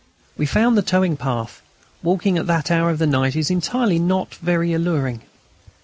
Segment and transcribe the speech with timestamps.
[0.35, 1.61] We found the towing path.
[2.01, 5.21] Walking at that hour of the night is certainly not very alluring.